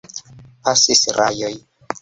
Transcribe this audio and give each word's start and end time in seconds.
Pasis 0.63 1.05
jaroj. 1.11 1.55